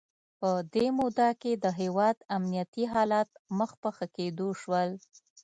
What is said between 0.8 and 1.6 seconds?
موده کې